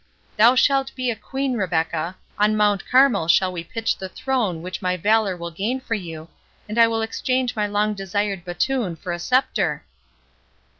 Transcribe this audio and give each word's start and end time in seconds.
Thou 0.35 0.55
shalt 0.55 0.95
be 0.95 1.11
a 1.11 1.15
queen, 1.15 1.53
Rebecca—on 1.53 2.57
Mount 2.57 2.87
Carmel 2.89 3.27
shall 3.27 3.51
we 3.51 3.63
pitch 3.63 3.95
the 3.99 4.09
throne 4.09 4.63
which 4.63 4.81
my 4.81 4.97
valour 4.97 5.37
will 5.37 5.51
gain 5.51 5.79
for 5.79 5.93
you, 5.93 6.27
and 6.67 6.79
I 6.79 6.87
will 6.87 7.03
exchange 7.03 7.55
my 7.55 7.67
long 7.67 7.93
desired 7.93 8.43
batoon 8.43 8.95
for 8.95 9.11
a 9.13 9.19
sceptre!" 9.19 9.83